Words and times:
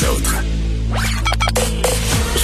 les 0.00 0.08
autres. 0.08 0.34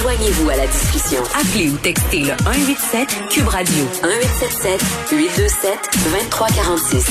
Joignez-vous 0.01 0.49
à 0.49 0.55
la 0.57 0.67
discussion. 0.67 1.21
Appelez 1.39 1.69
ou 1.69 1.77
textez 1.77 2.19
le 2.21 2.27
187 2.43 3.07
Cube 3.29 3.47
Radio 3.47 3.83
1877 4.03 4.81
827 5.11 5.71
2346. 6.11 7.05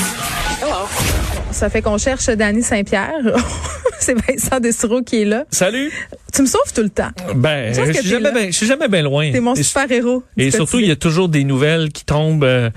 Ça 1.51 1.69
fait 1.69 1.81
qu'on 1.81 1.97
cherche 1.97 2.25
Danny 2.27 2.61
Saint-Pierre. 2.63 3.11
C'est 3.99 4.15
Vincent 4.15 4.59
Dessureau 4.59 5.01
qui 5.01 5.21
est 5.21 5.25
là. 5.25 5.45
Salut. 5.49 5.91
Tu 6.33 6.41
me 6.41 6.47
sauves 6.47 6.73
tout 6.75 6.81
le 6.83 6.89
temps. 6.89 7.11
Ben, 7.35 7.73
Je 7.73 7.81
que 7.81 7.93
suis 7.99 8.09
jamais 8.09 8.23
là. 8.23 8.31
bien, 8.31 8.45
je 8.47 8.51
suis 8.51 8.65
jamais 8.67 8.87
bien 8.89 9.03
loin. 9.03 9.31
T'es 9.31 9.39
mon 9.39 9.53
Et- 9.53 9.63
super-héros. 9.63 10.23
Et 10.37 10.51
surtout, 10.51 10.79
il 10.79 10.87
y 10.87 10.91
a 10.91 10.95
toujours 10.97 11.29
des 11.29 11.43
nouvelles 11.45 11.89
qui 11.91 12.03
tombent 12.03 12.43
euh, 12.43 12.69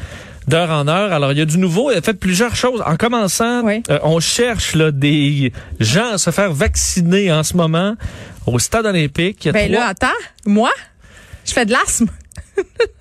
d'heure 0.49 0.71
en 0.71 0.87
heure. 0.89 1.13
Alors, 1.13 1.33
il 1.33 1.39
y 1.39 1.41
a 1.41 1.45
du 1.45 1.59
nouveau. 1.59 1.91
Il 1.91 1.97
a 1.99 2.03
fait 2.03 2.15
plusieurs 2.15 2.55
choses. 2.57 2.83
En 2.87 2.96
commençant, 2.96 3.63
Oui. 3.65 3.83
euh, 3.91 3.99
on 4.03 4.21
cherche 4.21 4.75
là, 4.75 4.91
des 4.91 5.53
gens 5.81 6.13
à 6.13 6.19
se 6.19 6.31
faire 6.31 6.53
vacciner 6.53 7.33
en 7.33 7.43
ce 7.43 7.57
moment 7.57 7.96
au 8.46 8.59
stade 8.59 8.87
olympique. 8.87 9.45
Il 9.45 9.46
y 9.46 9.51
a 9.51 9.53
Ben 9.53 9.68
trois- 9.73 9.81
là, 9.85 9.87
attends. 9.89 10.18
Moi, 10.46 10.71
je 11.45 11.53
fais 11.53 11.67
de 11.67 11.73
l'asthme. 11.73 12.07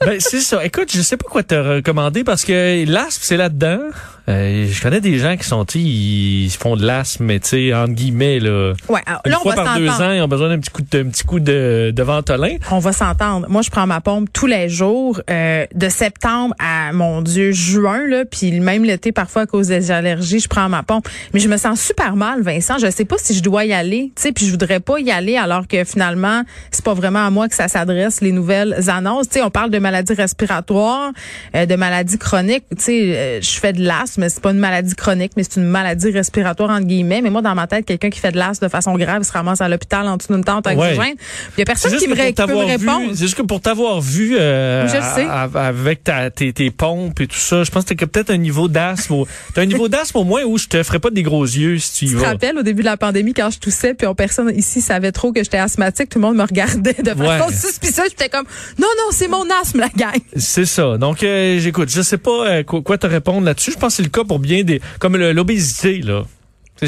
Ben, 0.06 0.20
c'est 0.20 0.42
ça. 0.42 0.64
Écoute, 0.66 0.92
je 0.94 1.02
sais 1.02 1.16
pas 1.18 1.28
quoi 1.30 1.42
te 1.42 1.56
recommander 1.56 2.24
parce 2.26 2.44
que 2.44 2.84
l'asthme, 2.86 3.22
c'est 3.24 3.38
là-dedans. 3.38 3.80
Euh, 4.28 4.68
je 4.70 4.82
connais 4.82 5.02
des 5.02 5.20
gens 5.20 5.38
qui 5.38 5.48
sont, 5.48 5.66
ils 5.76 6.50
font 6.50 6.76
de 6.76 6.86
l'asthme, 6.86 7.26
mais 7.26 7.40
tu 7.40 7.50
sais, 7.50 7.74
entre 7.74 7.94
guillemets, 7.94 8.40
là. 8.40 8.74
Ouais, 8.90 9.02
alors, 9.06 9.22
Une 9.26 9.32
là, 9.32 9.38
on 9.40 9.44
fois 9.44 9.56
va 9.56 9.64
par 9.64 9.78
deux 9.78 9.90
ans, 9.90 10.12
ils 10.12 10.22
ont 10.22 10.28
besoin 10.28 10.50
d'un 10.50 10.60
petit 10.60 10.72
coup 10.72 10.82
de, 10.82 11.00
un 11.00 11.10
petit 11.10 11.24
coup 11.24 11.40
de, 11.40 11.92
de 11.96 12.04
ventolin. 12.04 12.56
On 12.72 12.80
va 12.80 12.92
s'entendre. 12.92 13.48
Moi, 13.50 13.62
je 13.62 13.70
prends 13.70 13.86
ma 13.86 14.02
pompe 14.02 14.30
tous 14.34 14.48
les 14.48 14.70
jours, 14.70 15.22
euh, 15.30 15.66
de 15.74 15.90
septembre 15.90 16.56
à, 16.60 16.92
mon 16.94 17.22
Dieu, 17.22 17.52
juin, 17.52 18.08
là, 18.08 18.26
puis 18.26 18.60
même 18.60 18.84
l'été, 18.84 19.12
parfois, 19.12 19.44
à 19.44 19.46
cause 19.46 19.68
des 19.68 19.92
allergies, 19.92 20.40
je 20.40 20.48
prends 20.48 20.70
ma 20.70 20.84
pompe. 20.84 21.08
Mais 21.34 21.40
je 21.40 21.48
me 21.48 21.58
sens 21.58 21.80
super 21.80 22.16
mal, 22.16 22.42
Vincent. 22.42 22.78
Je 22.80 22.90
sais 22.90 23.06
pas 23.06 23.18
si 23.20 23.36
je 23.36 23.44
dois 23.44 23.66
y 23.66 23.74
aller, 23.74 24.12
tu 24.16 24.24
sais, 24.24 24.32
puis 24.32 24.46
je 24.46 24.52
voudrais 24.52 24.80
pas 24.80 25.00
y 25.00 25.12
aller 25.12 25.38
alors 25.38 25.68
que 25.68 25.84
finalement, 25.84 26.44
c'est 26.72 26.84
pas 26.84 26.94
vraiment 26.94 27.26
à 27.26 27.30
moi 27.30 27.48
que 27.48 27.56
ça 27.56 27.68
s'adresse, 27.68 28.22
les 28.22 28.32
nouvelles 28.32 28.90
annonces. 28.90 29.30
Tu 29.30 29.36
sais, 29.36 29.44
on 29.44 29.50
parle 29.50 29.70
de 29.70 29.80
maladies 29.80 30.14
respiratoires, 30.14 31.12
euh, 31.56 31.66
de 31.66 31.76
maladies 31.76 32.18
chroniques. 32.18 32.66
Tu 32.78 32.84
sais, 32.84 33.02
euh, 33.16 33.42
je 33.42 33.60
fais 33.60 33.74
de 33.74 33.82
l'asthme, 33.82 34.15
mais 34.18 34.30
c'est 34.30 34.42
pas 34.42 34.52
une 34.52 34.60
maladie 34.60 34.96
chronique, 34.96 35.32
mais 35.38 35.44
c'est 35.44 35.58
une 35.60 35.68
maladie 35.68 36.12
respiratoire, 36.12 36.70
entre 36.70 36.86
guillemets. 36.86 37.22
Mais 37.22 37.30
moi, 37.30 37.42
dans 37.42 37.56
ma 37.56 37.68
tête, 37.68 37.86
quelqu'un 37.86 38.10
qui 38.10 38.20
fait 38.20 38.32
de 38.32 38.38
l'asthme 38.38 38.66
de 38.66 38.70
façon 38.72 38.96
grave, 38.98 39.20
il 39.22 39.26
se 39.26 39.32
ramasse 39.32 39.62
à 39.62 39.68
l'hôpital 39.70 40.08
en 40.08 40.18
dessous 40.18 40.34
d'une 40.34 40.44
tente 40.44 40.66
Ouais. 40.68 40.76
oxygène. 40.78 41.16
Puis 41.16 41.54
Il 41.58 41.60
y 41.60 41.62
a 41.62 41.66
personne 41.66 41.96
qui 41.98 42.08
me, 42.08 42.16
qui 42.16 42.34
peut 42.34 42.46
me 42.48 42.66
répondre. 42.66 43.12
c'est 43.14 43.22
juste 43.26 43.36
que 43.36 43.42
pour 43.44 43.62
t'avoir 43.62 44.02
vu 44.02 44.36
euh, 44.40 44.88
à- 45.30 45.44
à- 45.44 45.68
avec 45.68 46.04
ta, 46.04 46.30
tes, 46.32 46.52
tes 46.54 46.72
pompes 46.72 47.20
et 47.22 47.28
tout 47.28 47.36
ça, 47.38 47.64
je 47.64 47.72
pense 47.72 47.84
que 47.86 47.94
t'as 47.94 48.06
peut-être 48.08 48.30
un 48.32 48.38
niveau 48.38 48.68
d'asthme. 48.68 49.24
T'as 49.54 49.62
un 49.62 49.66
niveau 49.66 49.88
d'asthme 49.88 50.18
au 50.18 50.24
moins 50.24 50.44
où 50.44 50.58
je 50.58 50.68
te 50.68 50.82
ferais 50.84 51.00
pas 51.00 51.10
des 51.10 51.24
gros 51.24 51.44
yeux 51.46 51.78
si 51.80 51.94
tu 51.94 52.06
y 52.06 52.08
Tu 52.10 52.16
te 52.16 52.20
vas. 52.22 52.30
rappelles 52.30 52.58
au 52.58 52.64
début 52.64 52.82
de 52.82 52.88
la 52.88 52.98
pandémie 52.98 53.34
quand 53.34 53.50
je 53.52 53.60
toussais 53.60 53.94
puis 53.94 54.08
on, 54.08 54.16
personne 54.16 54.52
ici 54.56 54.82
savait 54.82 55.12
trop 55.12 55.32
que 55.32 55.44
j'étais 55.44 55.58
asthmatique, 55.58 56.10
tout 56.10 56.20
le 56.20 56.24
monde 56.26 56.36
me 56.38 56.44
regardait 56.44 56.94
de 57.02 57.10
façon 57.12 57.48
Ouais. 57.48 57.54
suspicieuse, 57.54 58.08
j'étais 58.10 58.30
comme 58.30 58.46
non 58.80 58.88
non, 58.98 59.12
c'est 59.12 59.28
mon 59.28 59.46
asthme 59.62 59.80
la 59.80 59.90
gang. 59.90 60.20
C'est 60.36 60.66
ça. 60.66 60.98
Donc, 60.98 61.24
euh, 61.24 61.60
j'écoute. 61.60 61.90
Je 61.90 62.02
sais 62.02 62.18
pas 62.18 62.48
euh, 62.48 62.64
quoi, 62.64 62.82
quoi 62.82 62.98
te 62.98 63.08
répondre 63.08 63.46
là-dessus. 63.46 63.72
Je 63.72 63.78
pense 63.78 63.98
que 63.98 64.04
le 64.06 64.12
cas 64.12 64.24
pour 64.24 64.40
bien 64.40 64.64
des, 64.64 64.82
comme 65.00 65.18
l'obésité 65.18 66.02
là. 66.02 66.24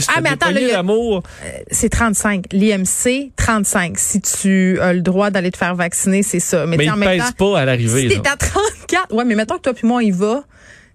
Ah, 0.09 0.19
mais 0.21 0.29
attends, 0.29 0.49
il 0.49 0.57
a- 0.69 0.73
d'amour. 0.73 1.23
C'est 1.71 1.87
35, 1.89 2.45
l'IMC 2.51 3.31
35 3.37 3.97
si 3.97 4.19
tu 4.21 4.77
as 4.81 4.91
le 4.91 4.99
droit 5.01 5.29
d'aller 5.29 5.49
te 5.49 5.57
faire 5.57 5.75
vacciner, 5.75 6.23
c'est 6.23 6.41
ça. 6.41 6.65
Mais, 6.65 6.75
Mais 6.75 6.85
il 6.85 6.91
ne 6.91 6.99
pèse 6.99 7.31
pas 7.37 7.59
à 7.59 7.63
l'arrivée. 7.65 8.09
si 8.09 8.19
t'es 8.21 8.27
à 8.27 8.35
34, 8.35 9.13
ouais, 9.15 9.23
mais 9.23 9.35
mettons 9.35 9.55
que 9.55 9.61
toi 9.61 9.73
puis 9.73 9.87
moi 9.87 10.03
y 10.03 10.11
va, 10.11 10.43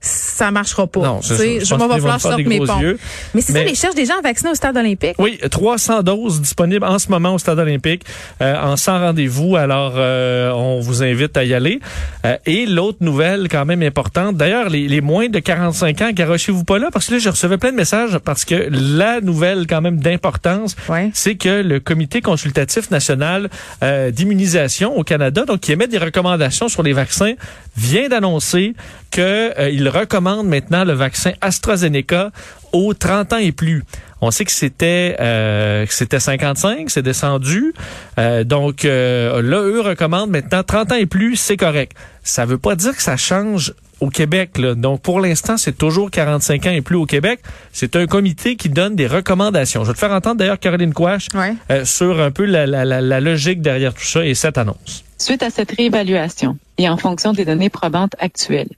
ça 0.02 0.50
marchera 0.50 0.86
pas. 0.86 1.00
Non. 1.00 1.20
Je 1.22 1.74
moi, 1.76 1.86
va 1.86 2.18
falloir 2.18 2.36
des 2.36 2.44
mes 2.44 2.58
yeux. 2.58 2.98
Mais 3.34 3.40
c'est 3.40 3.52
ça, 3.52 3.62
les 3.62 3.74
cherchent 3.74 3.94
des 3.94 4.04
gens 4.04 4.20
vaccinés 4.22 4.50
au 4.50 4.54
stade 4.54 4.76
olympique. 4.76 5.14
Oui, 5.18 5.38
300 5.50 6.02
doses 6.02 6.40
disponibles 6.40 6.84
en 6.84 6.98
ce 6.98 7.08
moment 7.08 7.34
au 7.34 7.38
Stade 7.38 7.58
olympique 7.58 8.02
euh, 8.40 8.60
en 8.60 8.76
100 8.76 8.98
rendez-vous. 8.98 9.56
Alors, 9.56 9.94
euh, 9.96 10.50
on 10.50 10.80
vous 10.80 11.02
invite 11.02 11.36
à 11.36 11.44
y 11.44 11.54
aller. 11.54 11.80
Euh, 12.26 12.36
et 12.46 12.66
l'autre 12.66 12.98
nouvelle 13.00 13.48
quand 13.48 13.64
même 13.64 13.82
importante, 13.82 14.36
d'ailleurs, 14.36 14.68
les, 14.68 14.88
les 14.88 15.00
moins 15.00 15.28
de 15.28 15.38
45 15.38 16.02
ans, 16.02 16.10
garochez-vous 16.12 16.64
pas 16.64 16.78
là, 16.78 16.88
parce 16.92 17.06
que 17.06 17.12
là, 17.14 17.18
je 17.20 17.28
recevais 17.28 17.58
plein 17.58 17.70
de 17.70 17.76
messages 17.76 18.18
parce 18.18 18.44
que 18.44 18.68
la 18.70 19.20
nouvelle 19.20 19.66
quand 19.68 19.80
même 19.80 20.00
d'importance, 20.00 20.74
Ouais. 20.88 21.10
c'est 21.14 21.36
que 21.36 21.62
le 21.62 21.78
Comité 21.80 22.20
consultatif 22.20 22.90
national 22.90 23.50
euh, 23.82 24.10
d'immunisation 24.10 24.96
au 24.96 25.04
Canada, 25.04 25.44
donc 25.44 25.60
qui 25.60 25.72
émet 25.72 25.86
des 25.86 25.98
recommandations 25.98 26.68
sur 26.68 26.82
les 26.82 26.92
vaccins, 26.92 27.34
vient 27.76 28.08
d'annoncer 28.08 28.74
qu'il 29.12 29.88
recommande 29.88 30.48
maintenant 30.48 30.84
le 30.84 30.92
vaccin 30.94 31.32
AstraZeneca 31.40 32.32
aux 32.72 32.94
30 32.94 33.34
ans 33.34 33.38
et 33.38 33.52
plus. 33.52 33.84
On 34.20 34.30
sait 34.30 34.44
que 34.44 34.52
c'était 34.52 35.16
euh, 35.20 35.84
que 35.86 35.92
c'était 35.92 36.20
55, 36.20 36.90
c'est 36.90 37.02
descendu. 37.02 37.74
Euh, 38.18 38.44
donc 38.44 38.84
euh, 38.84 39.42
là, 39.42 39.58
eux 39.62 39.80
recommandent 39.80 40.30
maintenant 40.30 40.62
30 40.62 40.92
ans 40.92 40.96
et 40.96 41.06
plus, 41.06 41.36
c'est 41.36 41.56
correct. 41.56 41.92
Ça 42.22 42.44
veut 42.44 42.58
pas 42.58 42.74
dire 42.76 42.96
que 42.96 43.02
ça 43.02 43.16
change 43.16 43.74
au 44.00 44.08
Québec. 44.10 44.58
Là. 44.58 44.74
Donc 44.74 45.02
pour 45.02 45.20
l'instant, 45.20 45.56
c'est 45.56 45.76
toujours 45.76 46.10
45 46.10 46.66
ans 46.66 46.70
et 46.70 46.80
plus 46.82 46.96
au 46.96 47.06
Québec. 47.06 47.40
C'est 47.72 47.94
un 47.96 48.06
comité 48.06 48.56
qui 48.56 48.68
donne 48.68 48.94
des 48.96 49.06
recommandations. 49.06 49.82
Je 49.84 49.88
vais 49.88 49.94
te 49.94 49.98
faire 49.98 50.12
entendre 50.12 50.36
d'ailleurs 50.36 50.58
Caroline 50.58 50.94
Quash 50.94 51.26
Ouais. 51.34 51.54
euh, 51.70 51.84
sur 51.84 52.20
un 52.20 52.30
peu 52.30 52.44
la, 52.44 52.66
la, 52.66 52.84
la, 52.84 53.00
la 53.00 53.20
logique 53.20 53.60
derrière 53.60 53.92
tout 53.92 54.04
ça 54.04 54.24
et 54.24 54.34
cette 54.34 54.56
annonce. 54.58 55.04
Suite 55.18 55.42
à 55.42 55.50
cette 55.50 55.72
réévaluation 55.72 56.56
et 56.78 56.88
en 56.88 56.96
fonction 56.96 57.32
des 57.32 57.44
données 57.44 57.70
probantes 57.70 58.14
actuelles, 58.18 58.68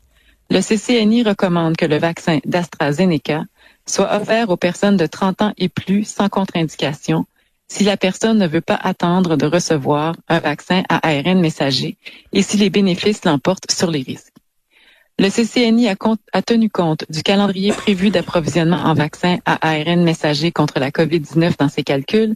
le 0.50 0.60
CCNI 0.60 1.22
recommande 1.22 1.76
que 1.76 1.86
le 1.86 1.98
vaccin 1.98 2.38
d'AstraZeneca 2.44 3.44
soit 3.86 4.14
offert 4.14 4.50
aux 4.50 4.56
personnes 4.56 4.96
de 4.96 5.06
30 5.06 5.42
ans 5.42 5.52
et 5.56 5.68
plus 5.68 6.04
sans 6.04 6.28
contre-indication 6.28 7.26
si 7.68 7.84
la 7.84 7.96
personne 7.96 8.38
ne 8.38 8.46
veut 8.46 8.60
pas 8.60 8.78
attendre 8.80 9.36
de 9.36 9.46
recevoir 9.46 10.14
un 10.28 10.38
vaccin 10.38 10.82
à 10.88 11.06
ARN 11.08 11.40
messager 11.40 11.96
et 12.32 12.42
si 12.42 12.56
les 12.56 12.70
bénéfices 12.70 13.24
l'emportent 13.24 13.70
sur 13.70 13.90
les 13.90 14.02
risques. 14.02 14.34
Le 15.18 15.28
CCNI 15.28 15.88
a, 15.88 16.42
tenu 16.42 16.68
compte 16.68 17.04
du 17.08 17.22
calendrier 17.22 17.72
prévu 17.72 18.10
d'approvisionnement 18.10 18.82
en 18.84 18.94
vaccins 18.94 19.38
à 19.44 19.70
ARN 19.70 20.02
messager 20.02 20.50
contre 20.50 20.80
la 20.80 20.90
COVID-19 20.90 21.56
dans 21.56 21.68
ses 21.68 21.84
calculs, 21.84 22.34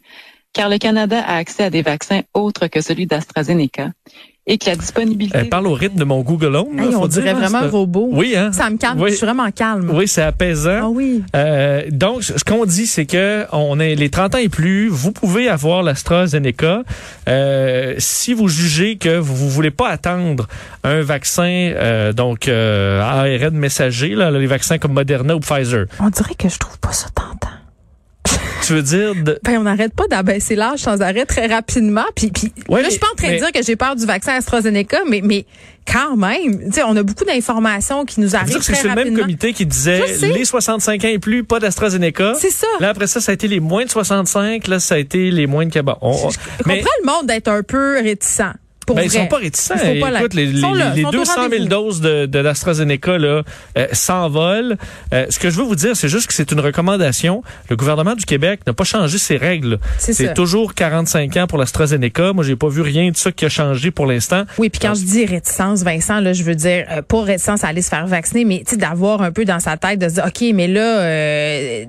car 0.52 0.68
le 0.68 0.78
Canada 0.78 1.20
a 1.20 1.36
accès 1.36 1.64
à 1.64 1.70
des 1.70 1.82
vaccins 1.82 2.22
autres 2.34 2.68
que 2.68 2.80
celui 2.80 3.06
d'AstraZeneca 3.06 3.90
et 4.50 4.56
que 4.58 4.66
la 4.66 4.74
disponibilité... 4.76 5.38
Elle 5.38 5.48
parle 5.50 5.66
au 5.68 5.74
rythme 5.74 5.98
de 5.98 6.04
mon 6.04 6.22
Google 6.22 6.56
Home. 6.56 6.76
là, 6.76 6.84
on 6.96 7.06
dire, 7.06 7.08
dirait 7.08 7.28
hein, 7.30 7.34
vraiment 7.34 7.60
c'est- 7.60 7.66
un 7.66 7.70
robot. 7.70 8.08
Oui, 8.10 8.34
hein? 8.36 8.50
Ça 8.52 8.68
me 8.70 8.78
calme, 8.78 9.00
Oui. 9.00 9.10
je 9.10 9.16
suis 9.16 9.26
vraiment 9.26 9.50
calme. 9.52 9.90
Oui, 9.92 10.08
c'est 10.08 10.22
apaisant. 10.22 10.80
Ah 10.82 10.88
oui. 10.88 11.22
Euh, 11.36 11.82
donc, 11.90 12.22
ce 12.24 12.42
qu'on 12.42 12.64
dit, 12.64 12.86
c'est 12.86 13.04
que 13.06 13.44
on 13.52 13.78
est 13.78 13.94
les 13.94 14.08
30 14.10 14.34
ans 14.34 14.38
et 14.38 14.48
plus, 14.48 14.88
vous 14.88 15.12
pouvez 15.12 15.48
avoir 15.48 15.82
l'AstraZeneca. 15.82 16.82
Euh, 17.28 17.94
si 17.98 18.32
vous 18.32 18.48
jugez 18.48 18.96
que 18.96 19.18
vous, 19.18 19.34
vous 19.36 19.50
voulez 19.50 19.70
pas 19.70 19.88
attendre 19.90 20.48
un 20.82 21.02
vaccin, 21.02 21.44
euh, 21.76 22.12
donc 22.14 22.48
euh, 22.48 23.02
ARN 23.02 23.54
messager, 23.54 24.14
là, 24.14 24.30
les 24.30 24.46
vaccins 24.46 24.78
comme 24.78 24.94
Moderna 24.94 25.36
ou 25.36 25.40
Pfizer. 25.40 25.84
On 26.00 26.08
dirait 26.08 26.34
que 26.34 26.48
je 26.48 26.58
trouve 26.58 26.78
pas 26.78 26.92
ça 26.92 27.08
tentant. 27.14 27.48
Tu 28.68 28.74
veux 28.74 28.82
dire 28.82 29.14
de, 29.14 29.38
Ben, 29.44 29.56
on 29.56 29.62
n'arrête 29.62 29.94
pas 29.94 30.06
d'abaisser 30.08 30.54
l'âge 30.54 30.80
sans 30.80 31.00
arrêt 31.00 31.24
très 31.24 31.46
rapidement. 31.46 32.04
Puis, 32.14 32.30
puis 32.30 32.52
Ouais, 32.68 32.82
là, 32.82 32.88
je 32.88 32.90
suis 32.92 33.00
pas 33.00 33.06
en 33.10 33.16
train 33.16 33.28
mais- 33.28 33.34
de 33.36 33.38
dire 33.38 33.50
que 33.52 33.62
j'ai 33.62 33.76
peur 33.76 33.96
du 33.96 34.04
vaccin 34.04 34.34
AstraZeneca, 34.34 34.98
mais, 35.08 35.22
mais 35.24 35.46
quand 35.90 36.16
même, 36.18 36.66
tu 36.66 36.72
sais, 36.72 36.82
on 36.82 36.94
a 36.96 37.02
beaucoup 37.02 37.24
d'informations 37.24 38.04
qui 38.04 38.20
nous 38.20 38.28
dire 38.28 38.40
arrivent 38.40 38.58
que 38.58 38.62
c'est 38.64 38.72
très 38.74 38.88
le 38.88 38.94
même 38.94 39.18
comité 39.18 39.54
qui 39.54 39.64
disait 39.64 40.02
les 40.20 40.44
65 40.44 41.02
ans 41.02 41.08
et 41.08 41.18
plus, 41.18 41.44
pas 41.44 41.60
d'AstraZeneca. 41.60 42.34
C'est 42.38 42.50
ça. 42.50 42.66
Là 42.80 42.90
après 42.90 43.06
ça, 43.06 43.22
ça 43.22 43.32
a 43.32 43.34
été 43.34 43.48
les 43.48 43.60
moins 43.60 43.86
de 43.86 43.90
65. 43.90 44.66
Là, 44.68 44.80
ça 44.80 44.96
a 44.96 44.98
été 44.98 45.30
les 45.30 45.46
moins 45.46 45.64
de 45.64 45.72
Cabot. 45.72 45.92
On- 46.02 46.10
on- 46.10 46.28
Je 46.30 46.36
mais- 46.66 46.80
comprends 46.80 46.90
le 47.02 47.06
monde 47.06 47.26
d'être 47.26 47.48
un 47.48 47.62
peu 47.62 47.94
réticent. 48.02 48.42
Pour 48.88 48.96
Ben, 48.96 49.06
vrai. 49.06 49.14
ils 49.14 49.20
sont 49.20 49.26
pas 49.28 49.36
réticents. 49.36 49.74
Pas 49.76 50.18
Écoute, 50.18 50.34
les, 50.34 50.46
les- 50.46 50.60
là, 50.60 50.92
les 50.94 51.00
ils 51.00 51.02
sont 51.02 51.08
au 51.08 51.12
200 51.12 51.32
000 51.34 51.42
rendez-vous. 51.44 51.64
doses 51.68 52.00
de, 52.00 52.26
de 52.26 52.38
l'AstraZeneca 52.38 53.18
là, 53.18 53.42
euh, 53.76 53.86
s'envolent. 53.92 54.76
Euh, 55.12 55.26
ce 55.28 55.38
que 55.38 55.50
je 55.50 55.56
veux 55.56 55.64
vous 55.64 55.74
dire, 55.76 55.94
c'est 55.94 56.08
juste 56.08 56.26
que 56.26 56.32
c'est 56.32 56.50
une 56.52 56.60
recommandation. 56.60 57.42
Le 57.68 57.76
gouvernement 57.76 58.14
du 58.14 58.24
Québec 58.24 58.60
n'a 58.66 58.72
pas 58.72 58.84
changé 58.84 59.18
ses 59.18 59.36
règles. 59.36 59.78
C'est 59.98 60.32
toujours 60.34 60.74
45 60.74 61.36
ans 61.36 61.46
pour 61.46 61.58
l'AstraZeneca. 61.58 62.32
Moi, 62.32 62.44
j'ai 62.44 62.56
pas 62.56 62.68
vu 62.68 62.80
rien 62.82 63.10
de 63.10 63.16
ça 63.16 63.30
qui 63.30 63.44
a 63.44 63.48
changé 63.48 63.90
pour 63.90 64.06
l'instant. 64.06 64.44
Oui, 64.58 64.70
puis 64.70 64.80
quand 64.80 64.94
je 64.94 65.04
dis 65.04 65.26
réticence, 65.26 65.82
Vincent, 65.82 66.20
là, 66.20 66.32
je 66.32 66.42
veux 66.42 66.54
dire 66.54 66.86
euh, 66.90 67.02
pas 67.02 67.22
réticence 67.22 67.64
à 67.64 67.68
aller 67.68 67.82
se 67.82 67.90
faire 67.90 68.06
vacciner, 68.06 68.44
mais 68.46 68.60
tu 68.64 68.70
sais 68.70 68.76
d'avoir 68.78 69.20
un 69.22 69.32
peu 69.32 69.44
dans 69.44 69.60
sa 69.60 69.76
tête 69.76 69.98
de 69.98 70.08
se 70.08 70.14
dire 70.14 70.24
OK, 70.26 70.44
mais 70.54 70.66
là 70.68 71.00
euh, 71.00 71.84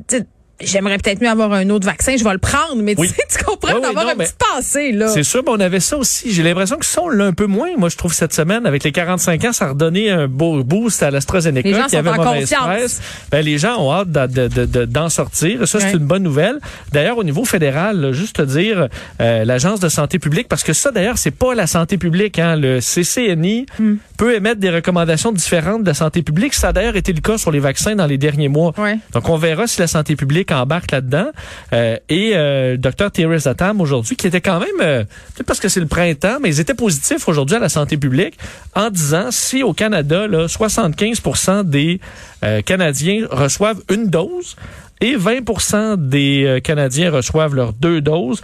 J'aimerais 0.62 0.98
peut-être 0.98 1.22
mieux 1.22 1.30
avoir 1.30 1.54
un 1.54 1.70
autre 1.70 1.86
vaccin, 1.86 2.16
je 2.18 2.24
vais 2.24 2.32
le 2.34 2.38
prendre, 2.38 2.76
mais 2.82 2.96
tu 2.96 3.08
sais, 3.08 3.16
tu 3.30 3.44
comprends 3.44 3.70
Oui, 3.74 3.76
oui, 3.78 3.82
d'avoir 3.82 4.08
un 4.10 4.16
petit 4.16 4.34
passé 4.54 4.92
là. 4.92 5.08
C'est 5.08 5.24
sûr, 5.24 5.42
mais 5.46 5.52
on 5.52 5.60
avait 5.60 5.80
ça 5.80 5.98
aussi. 5.98 6.34
J'ai 6.34 6.44
l'impression 6.44 6.78
que 6.78 6.86
ça, 6.86 7.02
on 7.04 7.10
l'a 7.10 7.26
un 7.26 7.34
peu 7.34 7.46
moins. 7.46 7.70
Moi, 7.78 7.90
je 7.90 7.96
trouve 7.98 8.14
cette 8.14 8.34
semaine, 8.34 8.66
avec 8.66 8.84
les 8.84 8.92
45 8.92 9.46
ans, 9.46 9.54
ça 9.54 9.66
a 9.66 9.70
redonné 9.70 10.10
un 10.10 10.28
beau 10.28 10.64
boost 10.64 11.02
à 11.04 11.12
l'AstraZeneca 11.12 11.68
Les 11.70 11.74
gens 11.76 11.84
qui 11.86 11.92
sont 11.92 11.98
avait 11.98 12.10
en 12.10 12.16
confiance. 12.24 13.00
Ben, 13.32 13.44
les 13.46 13.58
gens 13.58 13.78
ont 13.82 13.92
hâte 13.94 14.12
d'en 14.12 14.28
de, 14.28 14.48
de, 14.48 14.66
de- 14.66 14.86
d'en 14.86 15.10
sortir. 15.10 15.68
Ça, 15.68 15.80
c'est 15.80 15.92
une 15.94 16.00
bonne 16.00 16.24
nouvelle. 16.24 16.60
D'ailleurs, 16.92 17.18
au 17.18 17.24
niveau 17.24 17.46
fédéral, 17.46 18.00
là, 18.00 18.12
juste 18.12 18.36
te 18.38 18.42
dire, 18.42 18.88
euh, 19.22 19.46
l'Agence 19.46 19.80
de 19.80 19.88
santé 19.90 20.20
publique, 20.20 20.48
parce 20.48 20.64
que 20.64 20.74
ça, 20.74 20.92
d'ailleurs, 20.92 21.18
c'est 21.18 21.32
pas 21.32 21.56
la 21.56 21.68
santé 21.68 21.98
publique. 21.98 22.38
Hein. 22.40 22.56
Le 22.56 22.80
CCNI 22.82 23.66
Hmm. 23.80 23.96
peut 24.18 24.36
émettre 24.36 24.60
des 24.60 24.70
recommandations 24.70 25.32
différentes 25.32 25.84
de 25.84 25.88
la 25.88 25.94
santé 25.94 26.22
publique. 26.22 26.54
Ça 26.54 26.70
a 26.70 26.74
d'ailleurs 26.74 26.96
été 26.96 27.14
le 27.14 27.22
cas 27.22 27.38
sur 27.38 27.52
les 27.52 27.60
vaccins 27.60 27.96
dans 27.96 28.06
les 28.08 28.18
derniers 28.18 28.50
mois. 28.50 28.74
Donc, 29.14 29.30
on 29.30 29.38
verra 29.38 29.68
si 29.68 29.80
la 29.80 29.88
santé 29.88 30.16
publique 30.16 30.49
public 30.50 30.51
embarque 30.51 30.92
là-dedans. 30.92 31.30
Euh, 31.74 31.98
et 32.10 32.31
euh, 32.36 32.78
Dr. 32.78 33.12
Thierry 33.12 33.40
Zatam 33.40 33.81
aujourd'hui, 33.81 34.16
qui 34.16 34.28
était 34.28 34.42
quand 34.42 34.60
même, 34.60 34.81
euh, 34.81 35.04
peut-être 35.04 35.48
parce 35.48 35.60
que 35.60 35.69
c'est 35.69 35.80
le 35.80 35.88
printemps, 35.88 36.38
mais 36.42 36.50
ils 36.50 36.60
étaient 36.60 36.74
positifs 36.74 37.28
aujourd'hui 37.28 37.56
à 37.56 37.60
la 37.60 37.69
santé 37.69 37.98
publique 37.98 38.38
en 38.75 38.90
disant 38.90 39.28
si 39.31 39.63
au 39.63 39.74
Canada, 39.74 40.28
là, 40.28 40.48
75 40.48 41.22
des 41.66 42.00
euh, 42.44 42.62
Canadiens 42.62 43.28
reçoivent 43.30 43.81
une 43.92 44.07
dose 44.07 44.56
et 45.01 45.16
20% 45.16 46.10
des 46.10 46.44
euh, 46.46 46.60
Canadiens 46.60 47.12
reçoivent 47.12 47.56
leurs 47.56 47.74
deux 47.74 48.01
doses, 48.01 48.42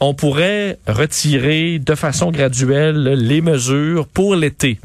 on 0.00 0.14
pourrait 0.14 0.78
retirer 0.86 1.78
de 1.78 1.94
façon 1.94 2.30
graduelle 2.30 3.02
les 3.02 3.40
mesures 3.42 4.06
pour 4.06 4.34
l'été. 4.34 4.78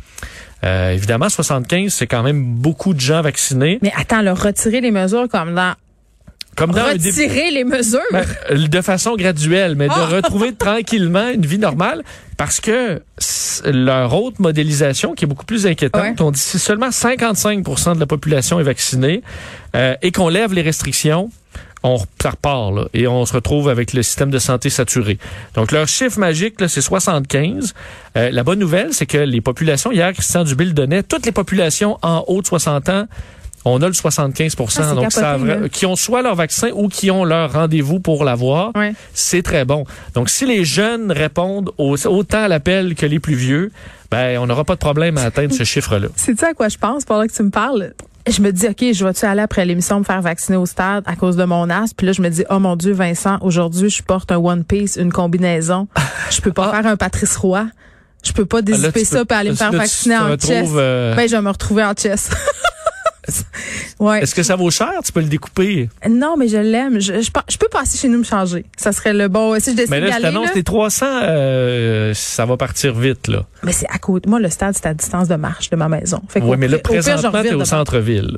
Euh, 0.65 0.91
évidemment, 0.91 1.29
75, 1.29 1.93
c'est 1.93 2.07
quand 2.07 2.23
même 2.23 2.43
beaucoup 2.43 2.93
de 2.93 2.99
gens 2.99 3.21
vaccinés. 3.21 3.77
Mais 3.81 3.93
attends, 3.95 4.21
leur 4.21 4.41
retirer 4.41 4.81
les 4.81 4.91
mesures 4.91 5.27
comme 5.29 5.53
dans 5.53 5.73
Comme 6.55 6.71
dans 6.71 6.85
retirer 6.85 7.51
les 7.51 7.63
mesures. 7.63 7.99
Ben, 8.11 8.25
euh, 8.51 8.67
de 8.67 8.81
façon 8.81 9.15
graduelle, 9.15 9.75
mais 9.75 9.87
Ah! 9.89 10.07
de 10.09 10.15
retrouver 10.15 10.53
tranquillement 10.57 11.29
une 11.29 11.45
vie 11.45 11.57
normale 11.59 12.01
parce 12.37 12.59
que 12.59 13.01
leur 13.65 14.13
autre 14.13 14.41
modélisation, 14.41 15.13
qui 15.15 15.25
est 15.25 15.27
beaucoup 15.27 15.45
plus 15.45 15.65
inquiétante, 15.67 16.01
Ouais. 16.01 16.13
on 16.21 16.31
dit 16.31 16.39
si 16.39 16.59
seulement 16.59 16.89
55% 16.91 17.95
de 17.95 17.99
la 17.99 18.05
population 18.05 18.59
est 18.59 18.63
vaccinée 18.63 19.21
euh, 19.75 19.95
et 20.01 20.11
qu'on 20.11 20.29
lève 20.29 20.53
les 20.53 20.61
restrictions, 20.61 21.29
on 21.83 21.97
repart 21.97 22.73
là, 22.73 22.85
et 22.93 23.07
on 23.07 23.25
se 23.25 23.33
retrouve 23.33 23.69
avec 23.69 23.93
le 23.93 24.01
système 24.01 24.31
de 24.31 24.39
santé 24.39 24.69
saturé. 24.71 25.19
Donc 25.53 25.71
leur 25.71 25.87
chiffre 25.87 26.17
magique, 26.19 26.55
c'est 26.67 26.81
75. 26.81 27.73
Euh, 28.17 28.31
la 28.31 28.43
bonne 28.43 28.57
nouvelle, 28.59 28.91
c'est 28.91 29.05
que 29.05 29.19
les 29.19 29.39
populations, 29.39 29.91
hier, 29.91 30.11
Christian 30.13 30.43
Dubé 30.43 30.65
le 30.65 30.71
donnait, 30.73 31.03
toutes 31.03 31.25
les 31.27 31.31
populations 31.31 31.99
en 32.01 32.23
haut 32.27 32.41
de 32.41 32.47
60 32.47 32.89
ans, 32.89 33.07
on 33.65 33.81
a 33.81 33.87
le 33.87 33.93
75 33.93 34.55
Ah, 34.59 34.63
c'est 34.69 34.95
donc 34.95 35.11
ça 35.11 35.21
capoté, 35.33 35.47
là. 35.61 35.69
qui 35.69 35.85
ont 35.85 35.95
soit 35.95 36.21
leur 36.21 36.35
vaccin 36.35 36.69
ou 36.73 36.87
qui 36.87 37.09
ont 37.11 37.23
leur 37.25 37.51
rendez-vous 37.53 37.99
pour 37.99 38.23
l'avoir 38.23 38.71
c'est 39.13 39.41
très 39.41 39.65
bon. 39.65 39.85
Donc, 40.13 40.29
si 40.29 40.45
les 40.45 40.63
jeunes 40.63 41.11
répondent 41.11 41.71
au- 41.77 41.97
autant 42.07 42.43
à 42.43 42.47
l'appel 42.47 42.95
que 42.95 43.05
les 43.05 43.19
plus 43.19 43.35
vieux, 43.35 43.71
ben, 44.11 44.37
on 44.39 44.45
n'aura 44.47 44.63
pas 44.63 44.75
de 44.75 44.79
problème 44.79 45.17
à 45.17 45.23
atteindre 45.23 45.53
ce 45.53 45.63
chiffre-là. 45.73 46.07
C'est-tu 46.15 46.45
à 46.45 46.53
quoi 46.53 46.69
je 46.69 46.77
pense 46.77 47.03
pendant 47.05 47.25
que 47.25 47.33
tu 47.33 47.43
me 47.43 47.49
parles? 47.49 47.93
Je 48.27 48.41
me 48.41 48.51
dis, 48.51 48.65
OK, 48.67 48.83
je 48.91 49.05
vais-tu 49.05 49.23
aller 49.25 49.41
après 49.41 49.65
l'émission 49.65 49.99
me 49.99 50.03
faire 50.03 50.21
vacciner 50.21 50.57
au 50.57 50.65
stade 50.65 51.03
à 51.05 51.15
cause 51.15 51.35
de 51.35 51.43
mon 51.43 51.69
asthme? 51.69 51.93
Puis 51.95 52.07
là, 52.07 52.13
je 52.13 52.21
me 52.23 52.29
dis, 52.29 52.43
oh 52.49 52.57
mon 52.59 52.75
Dieu, 52.75 52.91
Vincent, 52.93 53.37
aujourd'hui, 53.41 53.89
je 53.91 54.01
porte 54.01 54.31
un 54.31 54.37
One 54.37 54.63
Piece, 54.63 54.95
une 54.95 55.11
combinaison. 55.11 55.87
Je 56.31 56.41
peux 56.41 56.51
pas 56.51 56.71
faire 56.71 56.87
un 56.87 56.95
Patrice 56.97 57.35
Roy. 57.37 57.67
Je 58.23 58.31
peux 58.31 58.45
pas 58.45 58.57
Ah, 58.57 58.61
là, 58.71 58.77
désiper 58.77 59.05
ça 59.05 59.25
peux- 59.25 59.35
aller 59.35 59.51
me 59.51 59.55
faire 59.55 59.71
vacciner 59.71 60.17
en 60.17 60.29
chess. 60.39 60.67
euh, 60.75 61.13
Ben, 61.15 61.27
je 61.29 61.35
vais 61.35 61.41
me 61.43 61.49
retrouver 61.51 61.83
en 61.83 61.93
chess. 61.93 62.31
ouais. 63.99 64.21
Est-ce 64.21 64.35
que 64.35 64.43
ça 64.43 64.55
vaut 64.55 64.71
cher? 64.71 64.91
Tu 65.03 65.11
peux 65.11 65.21
le 65.21 65.27
découper? 65.27 65.89
Non, 66.09 66.35
mais 66.37 66.47
je 66.47 66.57
l'aime. 66.57 66.99
Je, 66.99 67.21
je, 67.21 67.29
je 67.49 67.57
peux 67.57 67.67
passer 67.69 67.97
chez 67.97 68.07
nous 68.07 68.19
me 68.19 68.23
changer. 68.23 68.65
Ça 68.77 68.91
serait 68.91 69.13
le 69.13 69.27
bon. 69.27 69.59
Si 69.59 69.71
je 69.71 69.75
décide 69.75 69.91
Mais 69.91 69.99
là, 69.99 70.11
je 70.17 70.21
t'annonce, 70.21 70.53
les 70.53 70.63
300, 70.63 71.05
euh, 71.23 72.13
ça 72.13 72.45
va 72.45 72.57
partir 72.57 72.93
vite, 72.95 73.27
là. 73.27 73.45
mais 73.63 73.71
c'est 73.71 73.87
à 73.89 73.97
côté. 73.97 74.29
Moi, 74.29 74.39
le 74.39 74.49
stade, 74.49 74.75
c'est 74.75 74.85
à 74.87 74.93
distance 74.93 75.27
de 75.27 75.35
marche 75.35 75.69
de 75.69 75.75
ma 75.75 75.87
maison. 75.89 76.21
Fait 76.29 76.41
Oui, 76.41 76.57
mais 76.57 76.67
là, 76.67 76.77
présentement, 76.79 77.41
t'es 77.41 77.53
au 77.53 77.65
centre-ville. 77.65 78.37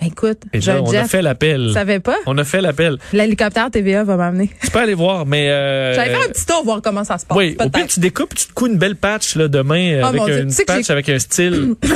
Ben, 0.00 0.06
écoute, 0.06 0.38
Et 0.52 0.60
là, 0.60 0.80
on 0.82 0.92
a 0.92 1.04
fait 1.04 1.22
l'appel. 1.22 1.64
Tu 1.68 1.72
savais 1.74 1.98
pas? 2.00 2.16
On 2.26 2.38
a 2.38 2.44
fait 2.44 2.60
l'appel. 2.60 2.98
L'hélicoptère 3.12 3.70
TVA 3.70 4.04
va 4.04 4.16
m'amener. 4.16 4.50
Tu 4.62 4.70
peux 4.70 4.78
aller 4.78 4.94
voir, 4.94 5.26
mais... 5.26 5.50
Euh, 5.50 5.94
J'allais 5.94 6.10
faire 6.10 6.24
un 6.26 6.30
petit 6.32 6.46
tour, 6.46 6.62
voir 6.64 6.80
comment 6.82 7.02
ça 7.04 7.18
se 7.18 7.26
passe. 7.26 7.36
Oui, 7.36 7.56
au 7.60 7.68
pire, 7.68 7.86
tu 7.88 7.98
découpes, 8.00 8.34
tu 8.34 8.46
te 8.46 8.52
couds 8.52 8.68
une 8.68 8.78
belle 8.78 8.96
patch 8.96 9.34
là, 9.36 9.48
demain 9.48 10.00
Oh, 10.02 10.06
avec 10.06 10.22
Dieu. 10.24 10.38
une 10.40 10.48
Tu 10.48 10.54
sais 10.54 10.64
que 10.64 10.72
patch 10.72 10.90
avec 10.90 11.08
un 11.08 11.18
style. 11.18 11.74
tu 11.82 11.88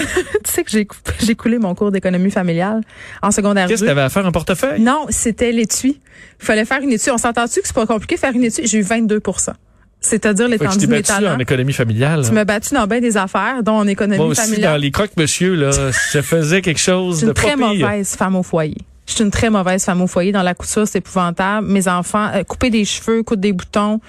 sais 0.44 0.64
que 0.64 0.70
j'ai 0.70 1.34
coulé 1.37 1.58
mon 1.58 1.75
cours 1.75 1.93
d'économie 1.93 2.31
familiale 2.31 2.81
en 3.22 3.31
secondaire 3.31 3.69
Qu'est-ce 3.69 3.82
que 3.82 3.87
2. 3.87 3.93
tu 3.94 3.99
avais 3.99 4.02
à 4.06 4.08
faire, 4.08 4.26
un 4.26 4.32
portefeuille? 4.32 4.81
Non, 4.81 5.06
c'était 5.10 5.52
l'étui. 5.52 6.00
Il 6.40 6.44
fallait 6.44 6.64
faire 6.64 6.81
une 6.82 6.90
étude. 6.93 7.12
On 7.12 7.19
s'entend-tu 7.19 7.60
que 7.60 7.66
c'est 7.66 7.75
pas 7.75 7.87
compliqué 7.87 8.16
de 8.16 8.20
faire 8.20 8.32
une 8.34 8.44
étude? 8.44 8.66
J'ai 8.66 8.78
eu 8.78 8.82
22 8.82 9.20
C'est-à-dire 10.02 10.49
l'étendue 10.49 10.87
de 10.87 10.90
mes 10.90 10.96
battu 10.99 11.08
talents. 11.12 11.34
en 11.37 11.38
économie 11.38 11.72
familiale. 11.72 12.25
Tu 12.26 12.32
m'as 12.32 12.44
battu 12.44 12.75
dans 12.75 12.87
bien 12.87 13.00
des 13.00 13.16
affaires, 13.16 13.62
dont 13.62 13.76
en 13.76 13.87
économie 13.87 14.19
Moi 14.19 14.26
aussi, 14.26 14.40
dans 14.40 14.46
familiale. 14.49 14.81
les 14.81 14.90
croque-monsieur, 14.90 15.54
là, 15.54 15.70
je 16.12 16.20
faisais 16.22 16.60
quelque 16.60 16.81
chose 16.81 17.14
Je 17.14 17.19
suis 17.19 17.25
de 17.26 17.31
une 17.31 17.34
très 17.34 17.54
pire. 17.56 17.66
mauvaise 17.69 18.14
femme 18.16 18.37
au 18.37 18.43
foyer. 18.43 18.76
Je 19.06 19.14
suis 19.14 19.25
une 19.25 19.31
très 19.31 19.49
mauvaise 19.50 19.84
femme 19.84 20.00
au 20.02 20.06
foyer. 20.06 20.32
Dans 20.32 20.43
la 20.43 20.54
couture, 20.54 20.87
c'est 20.87 20.99
épouvantable. 20.99 21.66
Mes 21.69 21.88
enfants, 21.88 22.31
euh, 22.34 22.43
couper 22.44 22.70
des 22.70 22.84
cheveux, 22.84 23.22
coudre 23.22 23.43
des 23.43 23.52
boutons. 23.52 24.00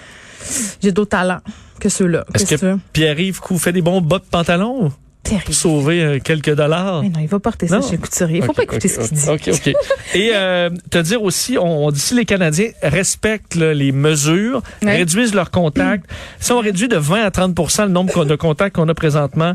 J'ai 0.82 0.92
d'autres 0.92 1.12
talents 1.12 1.42
que 1.80 1.90
ceux-là. 1.90 2.26
Est-ce 2.34 2.56
que? 2.56 2.78
Pierre-Yves 2.94 3.40
fait 3.58 3.72
des 3.72 3.82
bons 3.82 4.02
bas 4.02 4.20
de 4.20 4.24
pantalon 4.30 4.92
Terrible. 5.24 5.54
sauver 5.54 6.02
euh, 6.04 6.20
quelques 6.24 6.54
dollars? 6.54 7.02
Mais 7.02 7.10
non, 7.10 7.20
il 7.22 7.28
va 7.28 7.40
porter 7.40 7.68
ça 7.68 7.78
Non? 7.80 7.82
chez 7.88 7.94
le 7.94 7.98
couturier. 8.02 8.38
Il 8.40 8.44
faut 8.44 8.54
pas 8.54 8.64
écouter 8.64 8.88
ce 8.88 9.00
qu'il 9.00 9.18
dit. 9.18 9.30
OK, 9.30 9.50
OK. 9.54 9.74
Et 10.16 10.32
euh, 10.34 10.70
te 10.90 10.98
dire 10.98 11.22
aussi, 11.24 11.58
on, 11.58 11.86
on 11.86 11.92
dit 11.92 12.00
si 12.00 12.14
les 12.14 12.26
Canadiens 12.26 12.70
respectent 12.82 13.56
là, 13.56 13.74
les 13.74 13.92
mesures, 13.92 14.62
Ouais. 14.84 14.98
réduisent 14.98 15.34
leurs 15.34 15.50
contacts, 15.52 16.06
si 16.40 16.52
on 16.52 16.60
réduit 16.60 16.88
de 16.90 16.98
20 16.98 17.24
à 17.24 17.30
30% 17.30 17.84
le 17.84 17.90
nombre 17.90 18.26
de 18.26 18.36
contacts 18.36 18.76
qu'on 18.76 18.90
a 18.90 18.94
présentement, 18.94 19.54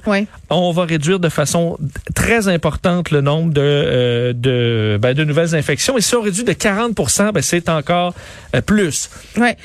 on 0.50 0.72
va 0.72 0.84
réduire 0.84 1.20
de 1.20 1.28
façon 1.28 1.76
très 2.14 2.48
importante 2.48 3.10
le 3.10 3.20
nombre 3.20 3.52
de, 3.52 3.60
euh, 3.62 4.32
de, 4.32 4.98
ben, 5.00 5.12
de 5.14 5.24
nouvelles 5.24 5.54
infections. 5.54 5.98
Et 5.98 6.00
si 6.00 6.14
on 6.14 6.22
réduit 6.22 6.44
de 6.44 6.52
40% 6.52 7.32
ben, 7.32 7.42
c'est 7.42 7.68
encore 7.68 8.14
euh, 8.56 8.60
plus. 8.62 9.10
Ouais. 9.36 9.56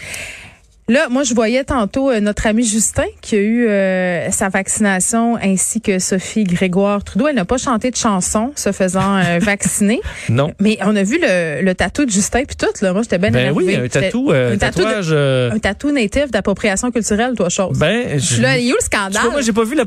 Là, 0.90 1.08
moi, 1.10 1.24
je 1.24 1.34
voyais 1.34 1.64
tantôt 1.64 2.12
euh, 2.12 2.20
notre 2.20 2.46
ami 2.46 2.66
Justin 2.66 3.06
qui 3.22 3.36
a 3.36 3.40
eu 3.40 3.68
euh, 3.70 4.30
sa 4.32 4.50
vaccination 4.50 5.38
ainsi 5.38 5.80
que 5.80 5.98
Sophie 5.98 6.44
Grégoire 6.44 7.06
Trudeau. 7.06 7.30
Elle 7.30 7.36
n'a 7.38 7.46
pas 7.46 7.58
chanté 7.58 7.90
de 7.90 7.96
chanson 7.96 8.52
se 8.58 8.74
faisant 8.74 9.16
euh, 9.18 9.40
vacciner. 9.42 10.02
Non. 10.28 10.52
Mais 10.60 10.78
on 10.82 10.94
a 10.98 11.04
vu 11.04 11.20
le, 11.22 11.62
le 11.62 11.74
tatou 11.74 12.04
de 12.04 12.12
Justin 12.12 12.44
puis 12.44 12.58
tout. 12.58 12.68
Là. 12.82 12.92
Moi, 12.92 13.04
j'étais 13.04 13.18
bien 13.18 13.32
Ben 13.32 13.54
oui, 13.56 13.74
un 13.76 13.88
tatou, 13.88 14.32
euh, 14.34 14.56
un 14.56 14.58
tatou 14.58 14.80
de- 14.80 14.84
tatouage. 14.84 15.08
euh, 15.12 15.52
un 15.52 15.60
tatou 15.60 15.92
natif 15.92 16.32
d'appropriation 16.32 16.92
culturelle, 16.92 17.34
toi, 17.38 17.48
chose. 17.48 17.80
ben, 17.80 18.20
je- 18.20 18.42
Là, 18.42 18.58
il 18.58 18.66
y 18.66 18.68
a 18.68 18.72
eu 18.72 18.74
le 18.74 18.78
vois, 18.78 18.82
scandale? 18.82 19.32
moi, 19.32 19.40
j'ai 19.42 19.54
pas 19.54 19.64
vu 19.64 19.76
la 19.76 19.86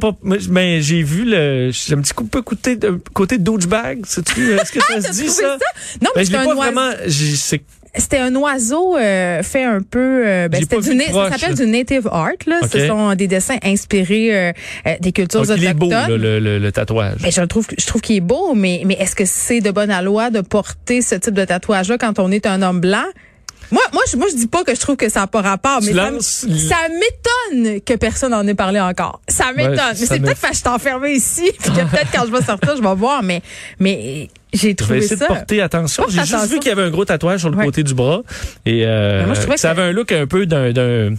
mais 0.48 0.80
j'ai 0.80 1.02
vu 1.02 1.24
le, 1.26 1.70
j'ai 1.72 1.94
un 1.94 2.00
petit 2.00 2.14
coup, 2.14 2.24
peu 2.24 2.40
côté, 2.40 2.78
côté 3.12 3.36
douchebag. 3.36 4.06
Sais-tu, 4.06 4.54
est-ce 4.54 4.72
que 4.72 4.80
ça 4.80 4.86
Ah, 4.96 5.00
se 5.02 5.06
t'as 5.08 5.12
dit 5.12 5.26
trouvé 5.26 5.42
ça? 5.42 5.58
Non, 6.00 6.10
mais 6.16 6.22
Ben, 6.22 6.26
je 6.26 6.30
l'ai 6.32 6.38
un 6.38 6.44
pas 6.46 6.54
vraiment, 6.54 6.90
c'est, 7.36 7.60
C'était 7.96 8.18
un 8.18 8.34
oiseau 8.34 8.96
euh, 8.96 9.42
fait 9.42 9.64
un 9.64 9.80
peu. 9.80 10.22
euh, 10.26 10.48
ben, 10.48 10.60
c'était 10.60 10.80
du 10.80 10.98
ça 11.00 11.30
s'appelle 11.30 11.50
là. 11.50 11.54
du 11.54 11.66
native 11.66 12.08
art. 12.10 12.30
Là. 12.46 12.60
Ce 12.70 12.86
sont 12.86 13.14
des 13.14 13.26
dessins 13.26 13.56
inspirés 13.64 14.36
euh, 14.48 14.52
euh, 14.86 14.94
des 15.00 15.12
cultures 15.12 15.46
donc, 15.46 15.56
il 15.56 15.64
est 15.64 15.74
beau, 15.74 15.86
autochtones. 15.86 16.10
là, 16.10 16.16
le, 16.16 16.38
le, 16.40 16.58
le 16.58 16.72
tatouage. 16.72 17.18
Mais 17.22 17.30
je 17.30 17.40
le 17.40 17.46
trouve, 17.46 17.66
je 17.78 17.86
trouve 17.86 18.00
qu'il 18.02 18.16
est 18.16 18.20
beau, 18.20 18.54
mais, 18.54 18.82
mais 18.84 18.94
est-ce 18.94 19.14
que 19.16 19.24
c'est 19.24 19.60
de 19.60 19.70
bonne 19.70 19.92
loi 20.02 20.30
de 20.30 20.40
porter 20.40 21.02
ce 21.02 21.14
type 21.14 21.34
de 21.34 21.44
tatouage-là 21.44 21.98
quand 21.98 22.18
on 22.18 22.30
est 22.30 22.46
un 22.46 22.62
homme 22.62 22.80
blanc? 22.80 23.04
Moi, 23.70 23.82
moi, 23.92 24.02
je, 24.10 24.16
moi, 24.16 24.26
je 24.30 24.36
dis 24.36 24.46
pas 24.46 24.62
que 24.64 24.74
je 24.74 24.80
trouve 24.80 24.96
que 24.96 25.08
ça 25.08 25.20
n'a 25.20 25.26
pas 25.26 25.40
rapport, 25.42 25.80
mais 25.82 25.92
ça, 25.92 26.10
m'étonne 26.90 27.80
que 27.80 27.94
personne 27.94 28.30
n'en 28.30 28.46
ait 28.46 28.54
parlé 28.54 28.80
encore. 28.80 29.20
Ça 29.28 29.52
m'étonne. 29.54 29.76
mais 29.76 29.94
c'est 30.06 30.20
peut-être 30.20 30.40
parce 30.40 30.52
que 30.52 30.56
je 30.56 30.60
suis 30.60 30.68
enfermée 30.68 31.12
ici, 31.12 31.50
puis 31.58 31.70
que 31.70 31.80
peut-être 31.90 32.10
quand 32.12 32.26
je 32.26 32.32
vais 32.32 32.42
sortir, 32.42 32.76
je 32.76 32.82
vais 32.82 32.94
voir, 32.94 33.22
mais, 33.22 33.42
mais 33.80 34.28
j'ai 34.52 34.60
Je 34.60 34.66
vais 34.68 34.74
trouvé 34.74 34.98
essayer 34.98 35.16
ça. 35.16 35.26
de 35.28 35.34
porter 35.34 35.60
attention. 35.60 36.04
J'ai 36.08 36.24
juste 36.24 36.46
vu 36.50 36.58
qu'il 36.60 36.68
y 36.68 36.72
avait 36.72 36.82
un 36.84 36.90
gros 36.90 37.04
tatouage 37.04 37.40
sur 37.40 37.50
le 37.50 37.56
Ouais. 37.56 37.64
côté 37.64 37.82
du 37.82 37.94
bras. 37.94 38.22
Et 38.64 38.84
euh, 38.86 39.20
Mais 39.20 39.26
moi, 39.26 39.34
je 39.34 39.40
trouvais 39.40 39.54
que 39.56 39.60
ça 39.60 39.70
avait 39.70 39.82
un 39.82 39.92
look 39.92 40.12
un 40.12 40.26
peu 40.26 40.46
d'un, 40.46 41.14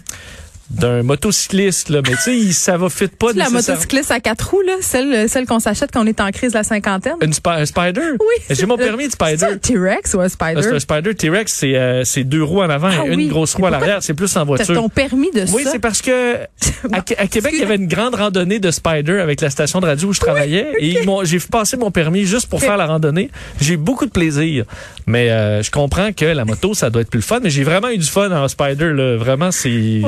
d'un, 0.69 1.03
motocycliste, 1.03 1.89
là. 1.89 2.01
Mais 2.07 2.15
tu 2.23 2.47
sais, 2.47 2.51
ça 2.53 2.77
va 2.77 2.89
fit 2.89 3.07
pas 3.07 3.27
la 3.35 3.45
nécessairement. 3.49 3.59
motocycliste 3.59 4.11
à 4.11 4.19
quatre 4.19 4.49
roues, 4.49 4.61
là, 4.61 4.73
celle, 4.81 5.29
celle 5.29 5.45
qu'on 5.45 5.59
s'achète 5.59 5.91
quand 5.91 6.03
on 6.03 6.07
est 6.07 6.19
en 6.21 6.29
crise 6.31 6.51
de 6.53 6.57
la 6.57 6.63
cinquantaine. 6.63 7.15
Une 7.21 7.33
spi- 7.33 7.49
un 7.49 7.65
spider? 7.65 8.01
Oui. 8.19 8.55
J'ai 8.55 8.65
mon 8.65 8.77
permis 8.77 9.07
de 9.07 9.13
C'est 9.19 9.35
spider. 9.37 9.53
un 9.53 9.57
T-Rex 9.57 10.13
ou 10.13 10.19
un 10.21 10.25
Ah, 10.25 10.29
spider? 10.29 10.61
C'est 10.63 10.73
un 10.75 10.79
spider 10.79 11.15
T-Rex, 11.15 11.53
c'est, 11.53 11.75
euh, 11.75 12.03
c'est 12.03 12.23
deux 12.23 12.43
roues 12.43 12.61
en 12.61 12.69
avant 12.69 12.89
Ah 12.91 13.05
et 13.05 13.09
une 13.13 13.15
oui. 13.19 13.27
grosse 13.27 13.55
roue 13.55 13.65
à 13.65 13.69
l'arrière. 13.69 14.03
C'est 14.03 14.13
plus 14.13 14.35
en 14.37 14.45
voiture. 14.45 14.75
ton 14.75 14.89
permis 14.89 15.31
de 15.31 15.45
Oui, 15.53 15.63
ça? 15.63 15.71
c'est 15.71 15.79
parce 15.79 16.01
que 16.01 16.35
à, 16.91 17.01
Qué- 17.01 17.17
à 17.17 17.27
Québec, 17.27 17.53
il 17.55 17.59
y 17.59 17.63
avait 17.63 17.75
une 17.75 17.87
grande 17.87 18.15
randonnée 18.15 18.59
de 18.59 18.71
spider 18.71 19.19
avec 19.19 19.41
la 19.41 19.49
station 19.49 19.79
de 19.79 19.85
radio 19.85 20.09
où 20.09 20.13
je 20.13 20.19
travaillais 20.19 20.67
et 20.79 20.97
j'ai 21.23 21.39
passé 21.39 21.77
mon 21.77 21.91
permis 21.91 22.25
juste 22.25 22.47
pour 22.47 22.59
faire 22.61 22.77
la 22.77 22.85
randonnée. 22.87 23.29
J'ai 23.61 23.77
beaucoup 23.77 24.05
de 24.05 24.11
plaisir, 24.11 24.65
mais 25.05 25.29
euh, 25.29 25.63
je 25.63 25.71
comprends 25.71 26.11
que 26.13 26.25
la 26.25 26.45
moto 26.45 26.73
ça 26.73 26.89
doit 26.89 27.01
être 27.01 27.09
plus 27.09 27.19
le 27.19 27.23
fun. 27.23 27.39
Mais 27.41 27.49
j'ai 27.49 27.63
vraiment 27.63 27.89
eu 27.89 27.97
du 27.97 28.05
fun 28.05 28.31
en 28.31 28.47
spider 28.47 28.91
là. 28.93 29.15
Vraiment, 29.17 29.51
c'est 29.51 30.01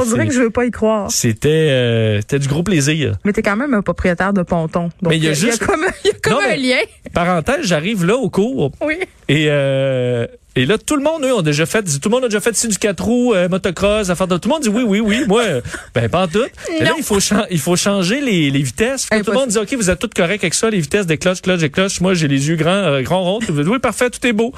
Veux 0.50 0.54
pas 0.54 0.66
y 0.66 0.72
croire. 0.72 1.12
c'était 1.12 1.48
euh, 1.70 2.22
c'était 2.22 2.40
du 2.40 2.48
gros 2.48 2.64
plaisir. 2.64 3.18
Mais 3.24 3.34
t'es 3.34 3.44
quand 3.44 3.56
même 3.56 3.76
un 3.76 3.84
propriétaire 3.84 4.34
de 4.34 4.42
ponton. 4.42 4.90
Donc, 5.02 5.12
Mais 5.12 5.18
il 5.18 5.24
y 5.24 5.28
a 5.28 5.34
juste- 5.34 5.64
comme, 5.64 5.86
il 6.04 6.08
y 6.08 6.10
a 6.12 6.14
comme 6.24 6.34
Non, 6.34 6.40
un 6.50 6.56
lien. 6.56 6.82
Parenthèse, 7.14 7.68
j'arrive 7.68 8.04
là 8.04 8.16
au 8.16 8.32
cours 8.32 8.72
Oui. 8.82 8.96
et 9.28 9.46
euh, 9.50 10.26
et 10.56 10.66
là, 10.66 10.78
tout 10.80 10.98
le 10.98 11.04
monde, 11.04 11.24
eux, 11.24 11.34
ont 11.34 11.44
déjà 11.44 11.66
fait, 11.68 11.84
tout 11.84 12.10
le 12.10 12.16
monde 12.16 12.24
a 12.26 12.28
déjà 12.28 12.42
fait 12.42 12.50
ici 12.52 12.68
du 12.68 12.78
4 12.78 13.00
roues, 13.02 13.34
euh, 13.36 13.48
motocross, 13.48 14.10
affaire 14.10 14.28
de, 14.28 14.36
tout 14.38 14.50
le 14.50 14.54
monde 14.56 14.64
dit 14.64 14.70
oui, 14.70 14.82
oui, 14.86 15.00
oui. 15.00 15.24
Moi, 15.28 15.44
euh, 15.44 15.62
ben, 15.96 16.10
pas 16.10 16.24
en 16.24 16.28
tout. 16.28 16.44
Et 16.80 16.84
là, 16.84 16.94
il 16.98 17.04
faut, 17.04 17.20
il 17.52 17.60
faut 17.60 17.76
changer 17.76 18.20
les, 18.20 18.50
les 18.50 18.62
vitesses. 18.62 19.06
Faut 19.06 19.20
tout 19.24 19.32
le 19.32 19.38
monde 19.38 19.50
dit, 19.50 19.58
OK, 19.60 19.72
vous 19.76 19.90
êtes 19.92 20.00
tous 20.00 20.10
corrects 20.14 20.44
avec 20.44 20.56
ça, 20.56 20.70
les 20.72 20.80
vitesses 20.80 21.06
des 21.06 21.18
cloches, 21.20 21.42
cloches 21.42 21.62
et 21.64 21.70
cloches. 21.70 22.02
Moi, 22.02 22.16
j'ai 22.16 22.28
les 22.28 22.50
yeux 22.50 22.56
grands, 22.56 22.72
euh, 22.72 23.02
grands 23.04 23.24
ronds. 23.24 23.40
Oui, 23.48 23.80
parfait, 23.80 24.10
tout 24.10 24.26
est 24.26 24.34
beau. 24.34 24.52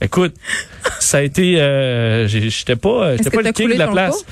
Écoute, 0.00 0.34
ça 0.98 1.18
a 1.18 1.22
été, 1.22 1.52
j'étais 2.26 2.76
pas, 2.76 3.16
j'étais 3.16 3.30
pas 3.30 3.42
le 3.42 3.52
king 3.52 3.68
de 3.72 3.78
la 3.78 3.88
place. 3.88 4.24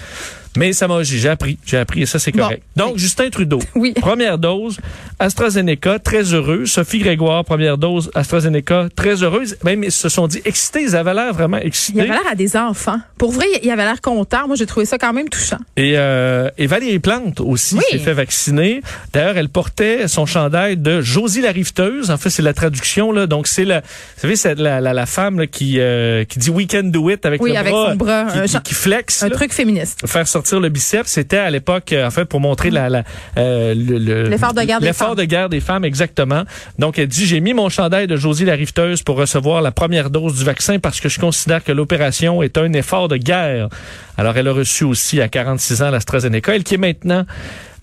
Mais 0.56 0.73
ça 0.73 0.87
m'a, 0.88 1.02
j'ai 1.02 1.18
j'ai 1.18 1.28
appris, 1.28 1.59
j'ai 1.64 1.78
appris 1.78 2.02
et 2.02 2.06
ça, 2.06 2.18
c'est 2.18 2.32
Bon. 2.32 2.42
correct. 2.42 2.62
Donc, 2.76 2.99
Justin 2.99 3.30
Trudeau. 3.30 3.59
Oui. 3.75 3.92
Première 3.94 4.38
dose, 4.38 4.78
AstraZeneca, 5.18 5.99
très 5.99 6.23
heureux. 6.35 6.66
Sophie 6.66 6.99
Grégoire, 6.99 7.44
première 7.44 7.78
dose, 7.78 8.11
AstraZeneca, 8.14 8.88
très 8.94 9.23
heureuse. 9.23 9.56
Même, 9.64 9.85
ils 9.85 9.92
se 9.92 10.09
sont 10.09 10.26
dit 10.26 10.42
excités. 10.44 10.82
Ils 10.82 10.97
avait 10.97 11.14
l'air 11.14 11.32
vraiment 11.32 11.59
excité. 11.59 11.99
Il 11.99 12.00
avait 12.02 12.11
l'air 12.11 12.30
à 12.30 12.35
des 12.35 12.56
enfants. 12.56 12.99
Pour 13.18 13.32
vrai, 13.32 13.47
il 13.62 13.71
avait 13.71 13.85
l'air 13.85 14.00
content. 14.00 14.47
Moi, 14.47 14.56
j'ai 14.56 14.66
trouvé 14.66 14.85
ça 14.87 14.99
quand 14.99 15.12
même 15.12 15.28
touchant. 15.28 15.59
Et, 15.76 15.92
euh, 15.97 16.50
et 16.59 16.66
Valérie 16.66 16.99
Plante 16.99 17.40
aussi 17.40 17.76
Oui. 17.76 17.82
s'est 17.90 17.99
fait 17.99 18.12
vacciner. 18.14 18.82
D'ailleurs, 19.12 19.37
elle 19.37 19.49
portait 19.49 20.09
son 20.09 20.26
chandail 20.26 20.76
de 20.76 21.00
Josie 21.00 21.40
la 21.40 21.52
riveteuse. 21.52 22.11
En 22.11 22.16
fait, 22.18 22.30
c'est 22.30 22.42
la 22.42 22.52
traduction 22.54 23.12
là. 23.12 23.26
Donc 23.26 23.47
c'est 23.47 23.64
la, 23.64 23.80
vous 23.80 23.87
savez, 24.18 24.37
c'est 24.37 24.54
la, 24.59 24.80
la, 24.80 24.92
la 24.92 25.06
femme 25.06 25.38
là, 25.40 25.47
qui 25.47 25.78
euh, 25.78 26.25
qui 26.25 26.38
dit 26.38 26.50
we 26.50 26.66
can 26.66 26.85
do 26.85 27.09
it 27.11 27.25
avec 27.26 27.40
Oui, 27.42 27.52
le 27.52 27.56
avec 27.59 27.73
bras, 27.73 27.90
son 27.90 27.97
bras, 27.97 28.26
qui, 28.47 28.56
un 28.56 28.61
qui, 28.61 28.75
flex. 28.75 29.23
Un 29.23 29.28
là. 29.28 29.37
truc 29.37 29.52
féministe. 29.52 30.06
faire 30.06 30.26
sortir 30.26 30.42
le 30.51 30.69
biceps, 30.69 31.09
c'était 31.11 31.37
à 31.39 31.51
l'époque, 31.51 31.93
euh, 31.93 32.07
en 32.07 32.11
fait, 32.11 32.25
pour 32.25 32.41
montrer 32.41 32.71
la, 32.71 32.89
la 32.89 33.05
euh, 33.39 33.75
le- 33.75 33.99
le- 33.99 34.29
L'effort 34.29 34.53
de 34.55 34.63
guerre 34.63 34.81
des 34.81 34.87
l'effort 34.87 35.09
femmes. 35.09 35.17
de 35.17 35.25
guerre 35.25 35.49
des 35.49 35.61
femmes, 35.61 35.85
exactement. 35.85 36.43
Donc, 36.79 36.99
elle 36.99 37.07
dit, 37.09 37.27
j'ai 37.27 37.41
mis 37.41 37.55
mon 37.55 37.69
chandail 37.69 38.07
de 38.07 38.17
Josie 38.17 38.45
la 38.45 38.55
riveteuse 38.55 39.03
pour 39.03 39.17
recevoir 39.17 39.63
la 39.63 39.71
première 39.71 40.11
dose 40.11 40.37
du 40.39 40.45
vaccin 40.45 40.79
parce 40.79 41.01
que 41.01 41.09
je 41.09 41.19
considère 41.21 41.63
que 41.65 41.73
l'opération 41.73 42.43
est 42.43 42.59
un 42.59 42.73
effort 42.73 43.09
de 43.09 43.17
guerre. 43.17 43.69
Alors, 44.16 44.37
elle 44.37 44.49
a 44.49 44.52
reçu 44.52 44.85
aussi 44.85 45.21
à 45.21 45.28
46 45.28 45.83
ans 45.83 45.90
l'AstraZeneca, 45.90 46.54
elle 46.54 46.64
qui 46.64 46.75
est 46.75 46.78
maintenant 46.78 47.25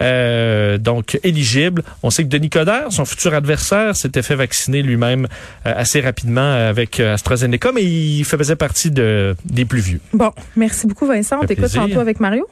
euh, 0.01 0.77
donc 0.77 1.19
éligible. 1.23 1.83
On 2.03 2.09
sait 2.09 2.23
que 2.23 2.29
Denis 2.29 2.49
Coderre, 2.49 2.91
son 2.91 3.05
futur 3.05 3.33
adversaire, 3.33 3.95
s'était 3.95 4.21
fait 4.21 4.35
vacciner 4.35 4.81
lui-même 4.81 5.27
euh, 5.65 5.73
assez 5.75 5.99
rapidement 5.99 6.53
avec 6.53 6.99
euh, 6.99 7.13
AstraZeneca, 7.13 7.71
mais 7.73 7.83
il 7.83 8.23
faisait 8.23 8.55
partie 8.55 8.91
de, 8.91 9.35
des 9.45 9.65
plus 9.65 9.81
vieux. 9.81 9.99
Bon, 10.13 10.31
merci 10.55 10.87
beaucoup, 10.87 11.05
Vincent. 11.05 11.39
On 11.41 11.45
t'écoute 11.45 11.73
tantôt 11.73 11.99
avec 11.99 12.19
Mario. 12.19 12.47